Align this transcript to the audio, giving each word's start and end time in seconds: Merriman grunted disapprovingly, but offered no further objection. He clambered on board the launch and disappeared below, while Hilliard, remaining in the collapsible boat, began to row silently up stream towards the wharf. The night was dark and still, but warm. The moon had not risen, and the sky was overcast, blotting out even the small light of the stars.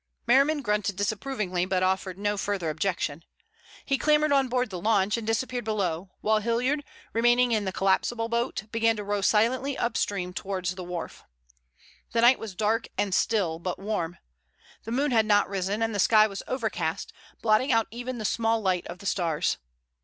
Merriman 0.25 0.63
grunted 0.63 0.95
disapprovingly, 0.95 1.63
but 1.67 1.83
offered 1.83 2.17
no 2.17 2.35
further 2.35 2.71
objection. 2.71 3.23
He 3.85 3.99
clambered 3.99 4.31
on 4.31 4.47
board 4.47 4.71
the 4.71 4.81
launch 4.81 5.15
and 5.15 5.27
disappeared 5.27 5.63
below, 5.63 6.09
while 6.21 6.39
Hilliard, 6.39 6.83
remaining 7.13 7.51
in 7.51 7.65
the 7.65 7.71
collapsible 7.71 8.27
boat, 8.27 8.63
began 8.71 8.95
to 8.95 9.03
row 9.03 9.21
silently 9.21 9.77
up 9.77 9.95
stream 9.95 10.33
towards 10.33 10.73
the 10.73 10.83
wharf. 10.83 11.23
The 12.13 12.21
night 12.21 12.39
was 12.39 12.55
dark 12.55 12.87
and 12.97 13.13
still, 13.13 13.59
but 13.59 13.77
warm. 13.77 14.17
The 14.85 14.91
moon 14.91 15.11
had 15.11 15.27
not 15.27 15.47
risen, 15.47 15.83
and 15.83 15.93
the 15.93 15.99
sky 15.99 16.25
was 16.25 16.41
overcast, 16.47 17.13
blotting 17.43 17.71
out 17.71 17.85
even 17.91 18.17
the 18.17 18.25
small 18.25 18.59
light 18.59 18.87
of 18.87 18.97
the 18.97 19.05
stars. 19.05 19.59